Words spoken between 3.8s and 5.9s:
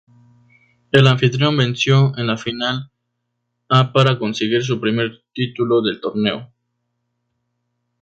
para conseguir su primer título